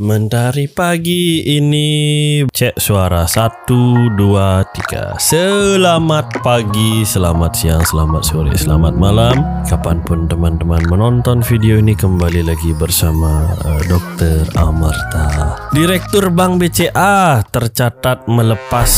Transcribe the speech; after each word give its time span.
Mentari 0.00 0.64
pagi 0.64 1.44
ini 1.60 2.40
cek 2.48 2.80
suara 2.80 3.28
1 3.28 3.68
2 3.68 4.16
3. 4.16 5.20
Selamat 5.20 6.40
pagi, 6.40 7.04
selamat 7.04 7.52
siang, 7.52 7.84
selamat 7.84 8.22
sore, 8.24 8.56
selamat 8.56 8.96
malam. 8.96 9.36
Kapan 9.68 10.00
pun 10.00 10.24
teman-teman 10.24 10.80
menonton 10.88 11.44
video 11.44 11.76
ini 11.76 11.92
kembali 11.92 12.48
lagi 12.48 12.72
bersama 12.80 13.52
uh, 13.60 13.80
Dr. 13.92 14.48
Amarta. 14.56 15.68
Direktur 15.76 16.32
Bank 16.32 16.64
BCA 16.64 17.44
tercatat 17.52 18.24
melepas 18.24 18.88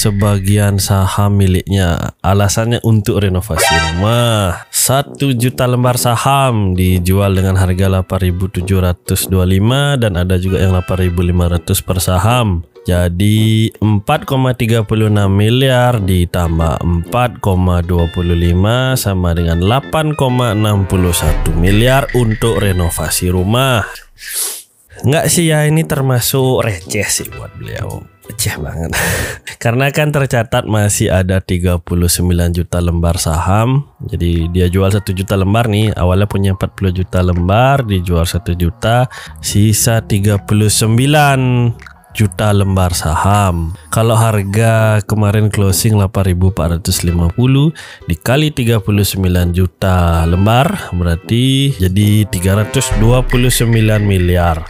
sebagian 0.00 0.80
saham 0.80 1.36
miliknya. 1.36 2.16
Alasannya 2.24 2.80
untuk 2.80 3.20
renovasi 3.20 3.68
rumah. 3.68 4.64
1 4.72 5.20
juta 5.36 5.68
lembar 5.68 6.00
saham 6.00 6.72
dijual 6.72 7.36
dengan 7.36 7.60
harga 7.60 8.00
8.725 8.00 10.00
dan 10.00 10.16
ada 10.16 10.40
juga 10.40 10.64
yang 10.64 10.72
8.500 10.80 11.84
per 11.84 12.00
saham. 12.00 12.64
Jadi 12.88 13.68
4,36 13.76 14.88
miliar 15.28 16.00
ditambah 16.00 16.80
4,25 17.12 18.96
sama 18.96 19.36
dengan 19.36 19.60
8,61 19.60 21.60
miliar 21.60 22.08
untuk 22.16 22.56
renovasi 22.56 23.28
rumah. 23.28 23.84
Enggak 25.04 25.28
sih 25.28 25.52
ya 25.52 25.68
ini 25.68 25.84
termasuk 25.84 26.64
receh 26.64 27.04
sih 27.04 27.28
buat 27.28 27.52
beliau 27.60 28.19
receh 28.30 28.54
banget 28.62 28.94
karena 29.62 29.90
kan 29.90 30.14
tercatat 30.14 30.64
masih 30.70 31.10
ada 31.10 31.42
39 31.42 31.82
juta 32.54 32.78
lembar 32.78 33.18
saham 33.18 33.90
jadi 34.06 34.46
dia 34.54 34.66
jual 34.70 34.88
1 34.88 35.02
juta 35.02 35.34
lembar 35.34 35.66
nih 35.66 35.90
awalnya 35.98 36.30
punya 36.30 36.54
40 36.54 36.98
juta 37.02 37.18
lembar 37.20 37.82
dijual 37.82 38.24
1 38.24 38.54
juta 38.54 39.10
sisa 39.42 39.98
39 40.00 41.90
juta 42.10 42.50
lembar 42.50 42.94
saham. 42.94 43.74
Kalau 43.90 44.18
harga 44.18 45.00
kemarin 45.06 45.50
closing 45.50 45.94
8.450 45.94 48.10
dikali 48.10 48.50
39 48.50 49.54
juta 49.54 50.26
lembar 50.26 50.90
berarti 50.94 51.74
jadi 51.78 52.26
329 52.26 52.98
miliar. 54.02 54.66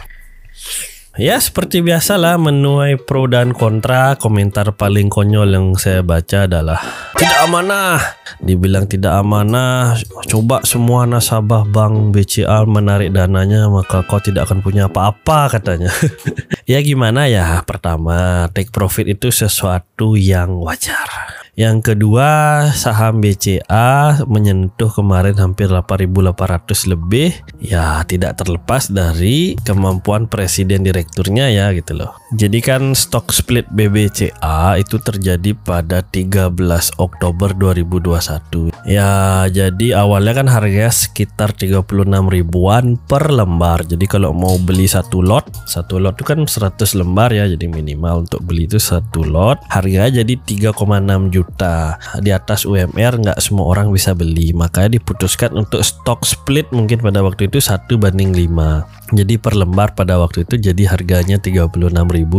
Ya 1.19 1.35
seperti 1.35 1.83
biasa 1.83 2.15
lah 2.15 2.39
menuai 2.39 2.95
pro 2.95 3.27
dan 3.27 3.51
kontra. 3.51 4.15
Komentar 4.15 4.71
paling 4.79 5.11
konyol 5.11 5.51
yang 5.51 5.67
saya 5.75 5.99
baca 5.99 6.47
adalah 6.47 6.79
Tidak 7.19 7.39
amanah. 7.51 7.99
Dibilang 8.39 8.87
tidak 8.87 9.19
amanah 9.19 9.99
Coba 10.25 10.63
semua 10.63 11.03
nasabah 11.05 11.67
bank 11.67 12.15
BCA 12.15 12.65
menarik 12.65 13.13
dananya 13.13 13.69
Maka 13.69 14.01
kau 14.07 14.17
tidak 14.17 14.47
akan 14.47 14.63
punya 14.63 14.87
apa-apa 14.87 15.59
katanya. 15.59 15.91
Ya 16.71 16.79
gimana 16.79 17.27
ya? 17.27 17.59
Pertama 17.67 18.47
take 18.55 18.71
profit 18.71 19.03
itu 19.11 19.27
sesuatu 19.27 20.15
yang 20.15 20.63
wajar 20.63 21.40
yang 21.61 21.77
kedua, 21.85 22.65
saham 22.73 23.21
BCA 23.21 24.25
menyentuh 24.25 24.89
kemarin 24.89 25.37
hampir 25.37 25.69
8.800 25.69 26.89
lebih. 26.89 27.37
Ya, 27.61 28.01
tidak 28.09 28.41
terlepas 28.41 28.89
dari 28.89 29.53
kemampuan 29.61 30.25
presiden 30.25 30.81
direkturnya 30.81 31.53
ya 31.53 31.69
gitu 31.77 32.01
loh. 32.01 32.17
Jadi 32.33 32.65
kan 32.65 32.97
stock 32.97 33.29
split 33.29 33.69
BBCA 33.69 34.81
itu 34.81 34.97
terjadi 34.97 35.53
pada 35.53 36.01
13 36.01 36.49
Oktober 36.97 37.53
2021. 37.53 38.73
Ya, 38.89 39.45
jadi 39.45 40.01
awalnya 40.01 40.41
kan 40.41 40.49
harganya 40.49 40.89
sekitar 40.89 41.53
36 41.53 41.85
ribuan 42.33 42.97
per 42.97 43.29
lembar. 43.29 43.85
Jadi 43.85 44.09
kalau 44.09 44.33
mau 44.33 44.57
beli 44.57 44.89
satu 44.89 45.21
lot, 45.21 45.45
satu 45.69 46.01
lot 46.01 46.17
itu 46.17 46.25
kan 46.25 46.41
100 46.41 46.97
lembar 46.97 47.29
ya, 47.29 47.45
jadi 47.45 47.69
minimal 47.69 48.25
untuk 48.25 48.41
beli 48.41 48.65
itu 48.65 48.81
satu 48.81 49.21
lot. 49.21 49.61
Harganya 49.69 50.25
jadi 50.25 50.33
3,6 50.41 51.29
juta 51.29 51.50
juta 51.51 51.99
di 52.23 52.31
atas 52.31 52.63
UMR 52.63 53.19
nggak 53.19 53.39
semua 53.43 53.67
orang 53.67 53.91
bisa 53.91 54.15
beli. 54.15 54.55
Makanya 54.55 54.95
diputuskan 54.95 55.51
untuk 55.51 55.83
stock 55.83 56.23
split 56.23 56.71
mungkin 56.71 57.03
pada 57.03 57.19
waktu 57.19 57.51
itu 57.51 57.59
satu 57.59 57.99
banding 57.99 58.31
5 58.31 59.00
jadi 59.11 59.35
per 59.37 59.59
lembar 59.59 59.93
pada 59.93 60.17
waktu 60.17 60.47
itu 60.47 60.55
jadi 60.57 60.83
harganya 60.87 61.37
36.000 61.37 61.67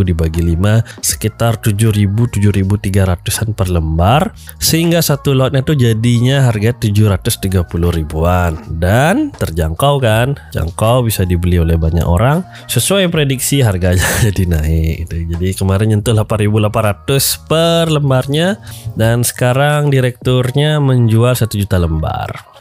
dibagi 0.09 0.43
5 0.43 1.05
sekitar 1.05 1.61
7.000 1.61 2.33
7.300an 2.33 3.53
per 3.53 3.69
lembar 3.69 4.33
sehingga 4.57 5.05
satu 5.05 5.37
lotnya 5.37 5.61
itu 5.61 5.77
jadinya 5.77 6.49
harga 6.49 6.73
730 6.77 7.63
ribuan. 7.93 8.57
Dan 8.69 9.31
terjangkau 9.37 10.01
kan? 10.01 10.37
Jangkau 10.57 11.05
bisa 11.07 11.29
dibeli 11.29 11.61
oleh 11.61 11.77
banyak 11.77 12.05
orang 12.05 12.45
sesuai 12.67 13.09
prediksi 13.13 13.61
harganya 13.61 14.05
jadi 14.27 14.43
naik 14.49 14.95
gitu. 15.07 15.17
jadi 15.37 15.49
kemarin 15.57 15.99
nyentuh 15.99 16.15
8.800 16.17 17.49
per 17.49 17.93
lembarnya 17.93 18.57
dan 18.97 19.27
sekarang 19.27 19.93
direkturnya 19.93 20.79
menjual 20.79 21.35
1 21.35 21.49
juta 21.53 21.77
lembar 21.77 22.52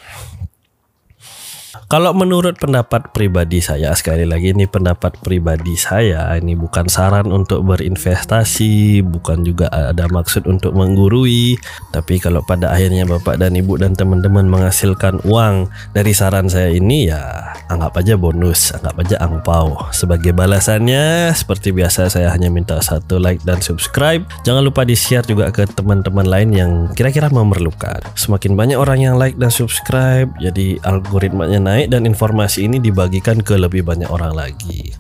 kalau 1.92 2.16
menurut 2.16 2.56
pendapat 2.56 3.12
pribadi 3.12 3.60
saya, 3.60 3.92
sekali 4.00 4.24
lagi 4.24 4.56
ini 4.56 4.64
pendapat 4.64 5.20
pribadi 5.20 5.76
saya, 5.76 6.32
ini 6.40 6.56
bukan 6.56 6.88
saran 6.88 7.28
untuk 7.36 7.68
berinvestasi, 7.68 9.04
bukan 9.04 9.44
juga 9.44 9.68
ada 9.68 10.08
maksud 10.08 10.48
untuk 10.48 10.72
menggurui. 10.72 11.60
Tapi 11.92 12.24
kalau 12.24 12.40
pada 12.48 12.72
akhirnya 12.72 13.04
Bapak 13.04 13.44
dan 13.44 13.60
Ibu 13.60 13.76
dan 13.84 14.00
teman-teman 14.00 14.48
menghasilkan 14.48 15.20
uang 15.28 15.68
dari 15.92 16.16
saran 16.16 16.48
saya 16.48 16.72
ini 16.72 17.12
ya 17.12 17.52
anggap 17.68 18.00
aja 18.00 18.16
bonus, 18.16 18.72
anggap 18.72 18.96
aja 19.04 19.20
angpau. 19.28 19.92
Sebagai 19.92 20.32
balasannya, 20.32 21.36
seperti 21.36 21.76
biasa 21.76 22.08
saya 22.08 22.32
hanya 22.32 22.48
minta 22.48 22.80
satu 22.80 23.20
like 23.20 23.44
dan 23.44 23.60
subscribe. 23.60 24.24
Jangan 24.48 24.64
lupa 24.64 24.88
di-share 24.88 25.28
juga 25.28 25.52
ke 25.52 25.68
teman-teman 25.68 26.24
lain 26.24 26.56
yang 26.56 26.72
kira-kira 26.96 27.28
memerlukan. 27.28 28.00
Semakin 28.16 28.56
banyak 28.56 28.80
orang 28.80 29.00
yang 29.04 29.16
like 29.20 29.36
dan 29.36 29.52
subscribe, 29.52 30.32
jadi 30.40 30.80
algoritmanya 30.88 31.60
naik 31.60 31.81
naik 31.82 31.90
dan 31.90 32.06
informasi 32.06 32.70
ini 32.70 32.78
dibagikan 32.78 33.42
ke 33.42 33.58
lebih 33.58 33.82
banyak 33.82 34.06
orang 34.14 34.38
lagi. 34.38 34.94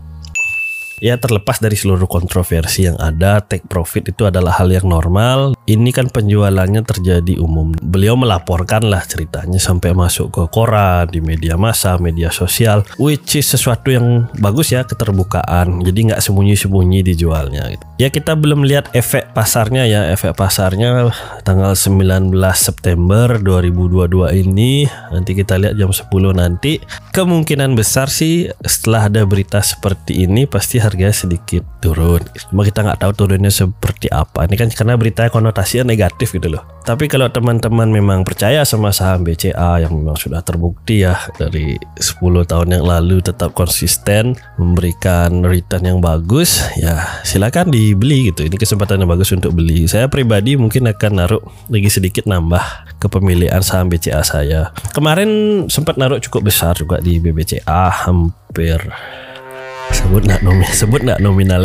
Ya 1.01 1.17
terlepas 1.17 1.57
dari 1.57 1.73
seluruh 1.73 2.05
kontroversi 2.05 2.85
yang 2.85 2.93
ada, 3.01 3.41
take 3.41 3.65
profit 3.65 4.13
itu 4.13 4.29
adalah 4.29 4.53
hal 4.61 4.69
yang 4.69 4.85
normal. 4.85 5.57
Ini 5.65 5.89
kan 5.89 6.13
penjualannya 6.13 6.85
terjadi 6.85 7.41
umum. 7.41 7.73
Beliau 7.73 8.13
melaporkan 8.13 8.85
lah 8.85 9.01
ceritanya 9.09 9.57
sampai 9.57 9.97
masuk 9.97 10.29
ke 10.29 10.43
koran, 10.53 11.09
di 11.09 11.17
media 11.17 11.57
massa, 11.57 11.97
media 11.97 12.29
sosial, 12.29 12.85
which 13.01 13.33
is 13.33 13.49
sesuatu 13.49 13.89
yang 13.89 14.29
bagus 14.37 14.77
ya 14.77 14.85
keterbukaan. 14.85 15.81
Jadi 15.81 16.13
nggak 16.13 16.21
sembunyi-sembunyi 16.21 17.01
dijualnya. 17.01 17.73
Gitu. 17.73 17.85
Ya 18.01 18.09
kita 18.09 18.33
belum 18.33 18.65
lihat 18.65 18.97
efek 18.97 19.29
pasarnya 19.37 19.85
ya, 19.85 20.09
efek 20.09 20.33
pasarnya 20.33 21.13
tanggal 21.45 21.77
19 21.77 22.33
September 22.57 23.37
2022 23.37 24.41
ini. 24.41 24.89
Nanti 25.13 25.37
kita 25.37 25.61
lihat 25.61 25.77
jam 25.77 25.93
10 25.93 26.09
nanti. 26.33 26.81
Kemungkinan 27.13 27.77
besar 27.77 28.09
sih 28.09 28.49
setelah 28.65 29.05
ada 29.05 29.21
berita 29.21 29.61
seperti 29.61 30.25
ini 30.25 30.49
pasti 30.49 30.81
harganya 30.81 31.13
sedikit 31.13 31.61
turun. 31.77 32.25
Cuma 32.49 32.65
kita 32.65 32.81
nggak 32.81 33.05
tahu 33.05 33.13
turunnya 33.13 33.53
seperti 33.53 34.09
apa. 34.09 34.49
Ini 34.49 34.55
kan 34.57 34.73
karena 34.73 34.97
beritanya 34.97 35.29
konotasinya 35.29 35.93
negatif 35.93 36.33
gitu 36.33 36.57
loh. 36.57 36.80
Tapi 36.81 37.05
kalau 37.05 37.29
teman-teman 37.29 37.87
memang 37.93 38.25
percaya 38.25 38.65
sama 38.65 38.89
saham 38.89 39.21
BCA 39.21 39.85
yang 39.85 39.93
memang 39.93 40.17
sudah 40.17 40.41
terbukti 40.41 41.05
ya 41.05 41.13
dari 41.37 41.77
10 41.97 42.21
tahun 42.49 42.67
yang 42.73 42.85
lalu 42.85 43.21
tetap 43.21 43.53
konsisten 43.53 44.33
memberikan 44.57 45.45
return 45.45 45.85
yang 45.85 45.99
bagus, 46.01 46.65
ya 46.75 47.21
silakan 47.21 47.69
dibeli 47.69 48.33
gitu. 48.33 48.49
Ini 48.49 48.57
kesempatan 48.57 49.05
yang 49.05 49.09
bagus 49.13 49.29
untuk 49.29 49.53
beli. 49.53 49.85
Saya 49.85 50.09
pribadi 50.09 50.57
mungkin 50.57 50.89
akan 50.89 51.11
naruh 51.21 51.43
lagi 51.69 51.89
sedikit 51.93 52.25
nambah 52.25 52.97
kepemilikan 52.97 53.61
saham 53.61 53.87
BCA 53.87 54.25
saya. 54.25 54.73
Kemarin 54.91 55.65
sempat 55.69 56.01
naruh 56.01 56.17
cukup 56.17 56.49
besar 56.49 56.73
juga 56.73 56.97
di 56.97 57.21
BBCA 57.21 58.09
hampir 58.09 58.81
sebut 59.99 60.21
nggak 60.23 60.41
nominal 60.43 60.73
sebut 60.73 61.01
nggak 61.03 61.19
nominal. 61.19 61.61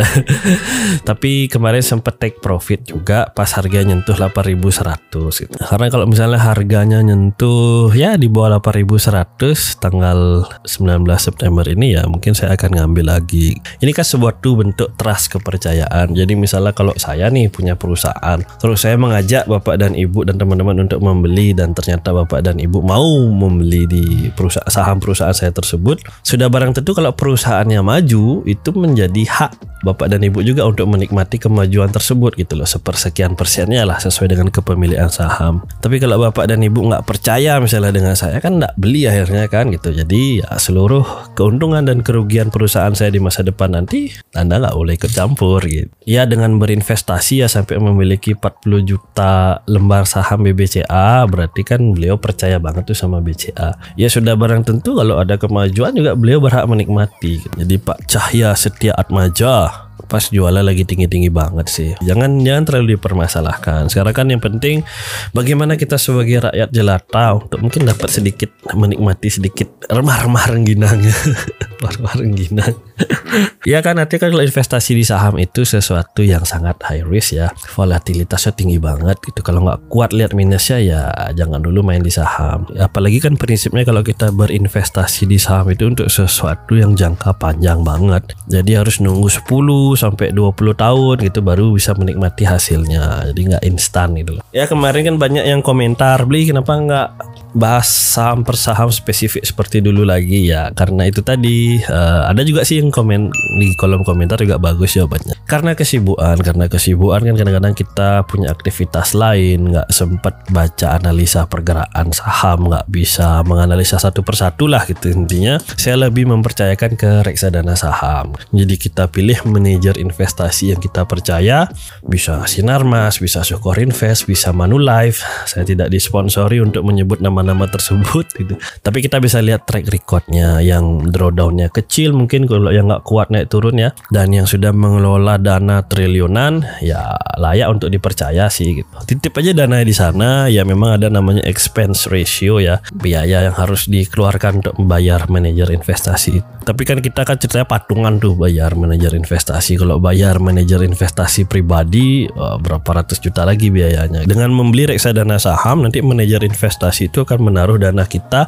Tapi 1.09 1.47
kemarin 1.47 1.83
sempat 1.83 2.19
take 2.19 2.43
profit 2.43 2.83
juga 2.83 3.31
pas 3.31 3.47
harga 3.47 3.83
nyentuh 3.87 4.15
8100 4.15 5.47
gitu. 5.47 5.55
karena 5.57 5.87
kalau 5.93 6.07
misalnya 6.09 6.41
harganya 6.41 6.99
nyentuh 7.03 7.91
ya 7.95 8.19
di 8.19 8.27
bawah 8.27 8.59
8100 8.59 9.79
tanggal 9.79 10.45
19 10.67 11.07
September 11.19 11.65
ini 11.67 11.99
ya 11.99 12.03
mungkin 12.11 12.35
saya 12.35 12.59
akan 12.59 12.83
ngambil 12.83 13.19
lagi. 13.19 13.57
Ini 13.83 13.91
kan 13.95 14.05
sebuah 14.07 14.43
tuh 14.43 14.63
bentuk 14.63 14.95
trust 14.99 15.33
kepercayaan. 15.37 16.13
Jadi 16.13 16.33
misalnya 16.35 16.75
kalau 16.75 16.93
saya 16.99 17.31
nih 17.31 17.49
punya 17.49 17.79
perusahaan 17.79 18.39
terus 18.59 18.83
saya 18.83 18.99
mengajak 18.99 19.47
bapak 19.47 19.79
dan 19.79 19.93
ibu 19.95 20.27
dan 20.27 20.41
teman-teman 20.41 20.87
untuk 20.87 20.99
membeli 21.01 21.55
dan 21.55 21.73
ternyata 21.73 22.13
bapak 22.13 22.43
dan 22.43 22.59
ibu 22.59 22.83
mau 22.83 23.29
membeli 23.31 23.87
di 23.87 24.05
perusahaan 24.33 24.69
saham 24.69 24.99
perusahaan 24.99 25.35
saya 25.37 25.53
tersebut 25.53 26.03
sudah 26.27 26.51
barang 26.51 26.77
tentu 26.77 26.97
kalau 26.97 27.13
perusahaannya 27.15 27.81
maju 27.85 28.16
itu 28.45 28.71
menjadi 28.75 29.23
hak 29.27 29.53
bapak 29.87 30.11
dan 30.11 30.25
ibu 30.27 30.43
juga 30.43 30.67
untuk 30.67 30.91
menikmati 30.91 31.39
kemajuan 31.39 31.95
tersebut 31.95 32.35
gitu 32.35 32.59
loh. 32.59 32.67
Sepersekian 32.67 33.39
persennya 33.39 33.87
lah 33.87 34.03
sesuai 34.03 34.35
dengan 34.35 34.51
kepemilikan 34.51 35.13
saham. 35.13 35.63
Tapi 35.79 36.03
kalau 36.03 36.19
bapak 36.19 36.51
dan 36.51 36.65
ibu 36.65 36.83
nggak 36.83 37.07
percaya 37.07 37.63
misalnya 37.63 37.95
dengan 37.95 38.19
saya 38.19 38.43
kan 38.43 38.59
nggak 38.59 38.75
beli 38.75 39.07
akhirnya 39.07 39.47
kan 39.47 39.71
gitu. 39.71 39.95
Jadi 39.95 40.43
ya 40.43 40.59
seluruh 40.59 41.35
keuntungan 41.39 41.87
dan 41.87 42.03
kerugian 42.03 42.51
perusahaan 42.51 42.93
saya 42.97 43.15
di 43.15 43.23
masa 43.23 43.47
depan 43.47 43.77
nanti 43.79 44.11
anda 44.35 44.59
nggak 44.59 44.75
boleh 44.75 44.95
ikut 44.99 45.13
campur 45.15 45.63
gitu. 45.63 45.93
Ya 46.03 46.27
dengan 46.27 46.59
berinvestasi 46.59 47.47
ya 47.47 47.49
sampai 47.51 47.79
memiliki 47.79 48.35
40 48.35 48.83
juta 48.83 49.63
lembar 49.71 50.09
saham 50.09 50.43
BBCA 50.43 51.27
berarti 51.27 51.63
kan 51.63 51.81
beliau 51.95 52.17
percaya 52.19 52.57
banget 52.63 52.89
tuh 52.91 52.99
sama 52.99 53.19
BCA 53.21 53.77
ya 53.99 54.09
sudah 54.09 54.39
barang 54.39 54.63
tentu 54.65 54.97
kalau 54.97 55.21
ada 55.21 55.37
kemajuan 55.37 55.93
juga 55.93 56.15
beliau 56.15 56.39
berhak 56.41 56.65
menikmati 56.67 57.43
jadi 57.59 57.75
Pak 57.77 58.06
Cahya 58.07 58.55
Setia 58.55 58.95
Atmaja 58.95 59.87
pas 60.07 60.23
jualnya 60.31 60.63
lagi 60.63 60.87
tinggi-tinggi 60.87 61.31
banget 61.35 61.67
sih. 61.67 61.91
Jangan 61.99 62.39
jangan 62.47 62.63
terlalu 62.63 62.95
dipermasalahkan. 62.95 63.91
Sekarang 63.91 64.15
kan 64.15 64.27
yang 64.31 64.39
penting 64.39 64.87
bagaimana 65.35 65.75
kita 65.75 65.99
sebagai 65.99 66.47
rakyat 66.47 66.71
jelata 66.71 67.43
untuk 67.43 67.59
mungkin 67.59 67.91
dapat 67.91 68.09
sedikit 68.15 68.55
menikmati 68.71 69.29
sedikit 69.29 69.69
remah-remah 69.91 70.45
rengginangnya. 70.47 71.17
remah 71.81 72.15
rengginang. 72.17 72.75
ya 73.71 73.85
kan 73.85 74.01
nanti 74.01 74.17
kan 74.17 74.33
kalau 74.33 74.45
investasi 74.45 74.97
di 74.97 75.05
saham 75.05 75.37
itu 75.37 75.69
sesuatu 75.69 76.25
yang 76.25 76.43
sangat 76.49 76.81
high 76.85 77.05
risk 77.05 77.37
ya. 77.37 77.53
Volatilitasnya 77.77 78.53
tinggi 78.57 78.81
banget 78.81 79.21
gitu. 79.21 79.45
Kalau 79.45 79.65
nggak 79.65 79.93
kuat 79.93 80.17
lihat 80.17 80.33
minusnya 80.33 80.79
ya 80.81 81.01
jangan 81.37 81.61
dulu 81.61 81.85
main 81.85 82.01
di 82.01 82.13
saham. 82.13 82.65
Apalagi 82.77 83.21
kan 83.21 83.37
prinsipnya 83.37 83.85
kalau 83.85 84.01
kita 84.01 84.33
berinvestasi 84.33 85.29
di 85.29 85.37
saham 85.37 85.69
itu 85.73 85.89
untuk 85.89 86.09
sesuatu 86.09 86.73
yang 86.77 86.97
jangka 86.97 87.37
panjang 87.37 87.85
banget. 87.85 88.33
Jadi 88.49 88.73
harus 88.77 88.99
nunggu 89.03 89.29
10 89.29 90.01
sampai 90.01 90.33
20 90.33 90.57
tahun 90.77 91.17
gitu 91.21 91.41
baru 91.45 91.77
bisa 91.77 91.93
menikmati 91.93 92.49
hasilnya. 92.49 93.33
Jadi 93.33 93.41
nggak 93.55 93.65
instan 93.69 94.17
gitu 94.17 94.41
loh. 94.41 94.43
Ya 94.57 94.65
kemarin 94.65 95.15
kan 95.15 95.17
banyak 95.21 95.45
yang 95.45 95.61
komentar 95.61 96.25
beli 96.25 96.49
kenapa 96.49 96.73
nggak 96.77 97.09
bahas 97.57 97.89
saham 97.89 98.45
per 98.45 98.61
saham 98.61 98.93
spesifik 98.93 99.41
seperti 99.41 99.81
dulu 99.81 100.05
lagi 100.05 100.53
ya. 100.53 100.69
Karena 100.77 101.09
itu 101.09 101.25
tadi 101.25 101.81
uh, 101.89 102.29
ada 102.29 102.45
juga 102.45 102.69
sih 102.69 102.85
yang 102.85 102.93
komen 102.93 103.33
di 103.57 103.73
kolom 103.81 104.05
komentar 104.05 104.37
juga 104.37 104.61
bagus 104.61 104.93
jawabannya. 104.93 105.41
Karena 105.49 105.73
kesibukan 105.73 106.37
karena 106.45 106.69
kesibukan 106.69 107.25
kan 107.25 107.35
kadang-kadang 107.41 107.73
kita 107.73 108.09
punya 108.29 108.53
aktivitas 108.53 109.17
lain 109.17 109.73
nggak 109.73 109.89
sempat 109.89 110.45
baca 110.53 111.01
analisa 111.01 111.49
pergerakan 111.49 112.13
saham 112.13 112.69
nggak 112.69 112.87
bisa 112.93 113.41
menganalisa 113.49 113.97
satu 113.97 114.21
persatu 114.21 114.69
lah 114.69 114.85
gitu. 114.85 115.09
Intinya 115.09 115.57
saya 115.81 115.97
lebih 115.97 116.29
mempercayakan 116.29 117.01
ke 117.01 117.25
reksadana 117.25 117.73
saham. 117.73 118.37
Jadi 118.53 118.77
kita 118.77 119.09
pilih 119.09 119.41
manajer 119.49 119.97
investasi 119.97 120.77
yang 120.77 120.81
kita 120.83 121.09
percaya. 121.09 121.73
Bisa 122.05 122.45
Sinarmas 122.45 123.17
bisa 123.23 123.41
Syukur 123.41 123.81
Invest 123.81 124.29
bisa 124.29 124.53
Manulife. 124.53 125.25
Saya 125.49 125.65
tidak 125.65 125.89
disponsori 125.89 126.61
untuk 126.61 126.85
menyebut 126.85 127.25
nama 127.25 127.46
nama 127.47 127.71
tersebut 127.71 128.27
gitu. 128.35 128.59
Tapi 128.83 128.99
kita 128.99 129.23
bisa 129.23 129.39
lihat 129.39 129.71
track 129.71 129.87
recordnya 129.87 130.59
yang 130.59 131.07
drawdownnya 131.07 131.71
kecil 131.71 132.11
mungkin 132.13 132.51
kalau 132.51 132.75
yang 132.75 132.91
nggak 132.91 133.07
kuat 133.07 133.31
naik 133.31 133.47
turun 133.47 133.79
ya 133.79 133.95
dan 134.11 134.35
yang 134.35 134.51
sudah 134.51 134.75
mengelola 134.75 135.39
dana 135.39 135.87
triliunan 135.87 136.67
ya 136.83 137.15
layak 137.39 137.71
untuk 137.71 137.95
dipercaya 137.95 138.51
sih 138.51 138.83
gitu. 138.83 138.91
Titip 139.07 139.31
aja 139.39 139.55
dana 139.55 139.79
di 139.87 139.95
sana 139.95 140.51
ya 140.51 140.67
memang 140.67 140.99
ada 140.99 141.07
namanya 141.07 141.47
expense 141.47 142.11
ratio 142.11 142.59
ya 142.59 142.83
biaya 142.91 143.47
yang 143.47 143.55
harus 143.55 143.87
dikeluarkan 143.87 144.65
untuk 144.65 144.75
membayar 144.81 145.23
manajer 145.31 145.71
investasi. 145.71 146.43
Tapi 146.67 146.83
kan 146.83 146.99
kita 146.99 147.23
kan 147.23 147.39
ceritanya 147.39 147.69
patungan 147.69 148.19
tuh 148.19 148.35
bayar 148.35 148.75
manajer 148.75 149.15
investasi. 149.15 149.79
Kalau 149.79 150.03
bayar 150.03 150.43
manajer 150.43 150.83
investasi 150.83 151.47
pribadi 151.47 152.27
berapa 152.35 153.05
ratus 153.05 153.21
juta 153.21 153.45
lagi 153.47 153.71
biayanya. 153.71 154.25
Dengan 154.27 154.51
membeli 154.51 154.89
reksadana 154.91 155.37
saham 155.37 155.85
nanti 155.85 156.01
manajer 156.01 156.43
investasi 156.43 157.13
itu 157.13 157.26
akan 157.27 157.51
menaruh 157.51 157.83
dana 157.83 158.07
kita 158.07 158.47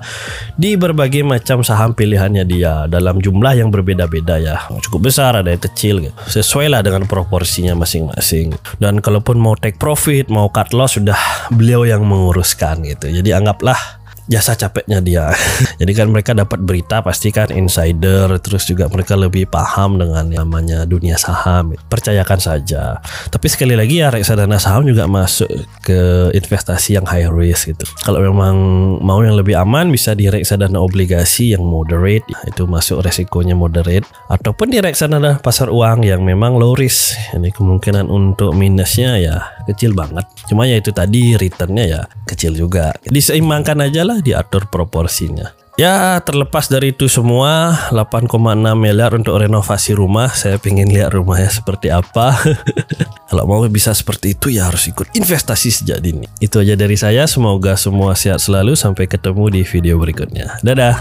di 0.54 0.78
berbagai 0.78 1.26
macam 1.26 1.66
saham 1.66 1.98
pilihannya 1.98 2.46
dia 2.46 2.86
dalam 2.86 3.19
jumlah 3.19 3.58
yang 3.58 3.75
berbeda-beda 3.75 4.38
ya. 4.38 4.56
Cukup 4.78 5.10
besar 5.10 5.42
ada 5.42 5.50
yang 5.50 5.58
kecil 5.58 5.98
gitu. 5.98 6.14
sesuai 6.30 6.70
lah 6.70 6.80
dengan 6.86 7.10
proporsinya 7.10 7.75
masing-masing 7.75 8.54
dan 8.78 9.02
kalaupun 9.02 9.42
mau 9.42 9.58
take 9.58 9.82
profit 9.82 10.30
mau 10.30 10.46
cut 10.46 10.70
loss 10.70 10.94
sudah 10.94 11.19
beliau 11.50 11.82
yang 11.82 12.06
menguruskan 12.06 12.86
gitu. 12.86 13.10
Jadi 13.10 13.34
anggaplah 13.34 13.97
jasa 14.28 14.54
capeknya 14.54 15.00
dia. 15.00 15.26
Jadi 15.80 15.92
kan 15.96 16.06
mereka 16.12 16.36
dapat 16.36 16.60
berita 16.60 17.00
pasti 17.00 17.32
kan 17.32 17.48
insider 17.50 18.36
terus 18.38 18.69
juga 18.69 18.86
mereka 18.92 19.16
lebih 19.16 19.48
paham 19.48 19.96
dengan 19.96 20.28
namanya 20.28 20.84
dunia 20.84 21.16
saham. 21.16 21.75
Percayakan 21.88 22.38
saja. 22.38 23.00
Tapi 23.32 23.46
sekali 23.48 23.75
lagi 23.75 24.04
ya 24.04 24.12
reksadana 24.12 24.60
saham 24.60 24.84
juga 24.84 25.08
masuk 25.08 25.48
ke 25.82 26.30
investasi 26.36 27.00
yang 27.00 27.08
high 27.08 27.26
risk 27.26 27.72
gitu. 27.72 27.88
Kalau 28.04 28.20
memang 28.20 28.54
mau 29.00 29.25
yang 29.25 29.34
lebih 29.34 29.56
aman 29.56 29.88
bisa 29.88 30.12
di 30.12 30.28
reksadana 30.28 30.78
obligasi 30.78 31.56
yang 31.56 31.64
moderate 31.64 32.28
itu 32.44 32.69
masuk 32.69 33.00
resikonya 33.00 33.56
moderate 33.56 34.04
ataupun 34.28 34.70
di 34.70 34.78
reksadana 34.84 35.40
pasar 35.40 35.72
uang 35.72 36.04
yang 36.04 36.20
memang 36.22 36.60
low 36.60 36.76
risk. 36.76 37.16
Ini 37.32 37.48
kemungkinan 37.50 38.12
untuk 38.12 38.52
minusnya 38.52 39.16
ya 39.16 39.57
kecil 39.69 39.93
banget. 39.93 40.25
Cuma 40.49 40.65
ya 40.65 40.81
itu 40.81 40.91
tadi 40.91 41.37
returnnya 41.37 41.85
ya 41.85 42.00
kecil 42.25 42.56
juga. 42.56 42.97
Diseimbangkan 43.05 43.85
aja 43.85 44.03
lah 44.09 44.19
diatur 44.25 44.67
proporsinya. 44.73 45.53
Ya 45.79 46.19
terlepas 46.26 46.67
dari 46.67 46.91
itu 46.91 47.06
semua 47.06 47.70
8,6 47.94 48.26
miliar 48.75 49.15
untuk 49.15 49.38
renovasi 49.38 49.94
rumah. 49.94 50.26
Saya 50.35 50.59
pengen 50.59 50.91
lihat 50.91 51.15
rumahnya 51.15 51.55
seperti 51.55 51.87
apa. 51.94 52.35
Kalau 53.31 53.47
mau 53.47 53.62
bisa 53.70 53.94
seperti 53.94 54.35
itu 54.35 54.50
ya 54.50 54.67
harus 54.67 54.91
ikut 54.91 55.15
investasi 55.15 55.70
sejak 55.70 56.03
dini. 56.03 56.26
Itu 56.43 56.59
aja 56.59 56.75
dari 56.75 56.99
saya. 56.99 57.31
Semoga 57.31 57.79
semua 57.79 58.19
sehat 58.19 58.43
selalu. 58.43 58.75
Sampai 58.75 59.06
ketemu 59.06 59.55
di 59.55 59.62
video 59.62 60.03
berikutnya. 60.03 60.59
Dadah 60.67 60.99